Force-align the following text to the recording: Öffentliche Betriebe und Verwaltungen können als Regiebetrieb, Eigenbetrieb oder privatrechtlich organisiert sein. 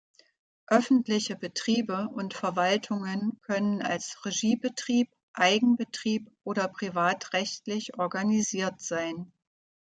Öffentliche 0.65 1.35
Betriebe 1.35 2.09
und 2.11 2.33
Verwaltungen 2.33 3.37
können 3.45 3.83
als 3.83 4.25
Regiebetrieb, 4.25 5.11
Eigenbetrieb 5.33 6.27
oder 6.43 6.67
privatrechtlich 6.69 7.99
organisiert 7.99 8.81
sein. 8.81 9.31